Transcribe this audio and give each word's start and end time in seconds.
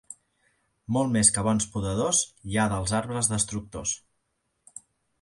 Molt 0.97 1.11
més 1.17 1.29
que 1.35 1.43
bons 1.49 1.69
podadors 1.75 2.23
hi 2.49 2.59
ha 2.59 2.67
dels 2.75 2.97
arbres 3.03 3.33
destructors. 3.37 3.97